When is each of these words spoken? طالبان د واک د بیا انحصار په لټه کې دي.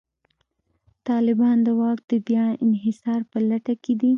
طالبان 1.07 1.57
د 1.67 1.69
واک 1.79 1.99
د 2.11 2.13
بیا 2.27 2.45
انحصار 2.65 3.21
په 3.31 3.37
لټه 3.49 3.73
کې 3.83 3.93
دي. 4.01 4.09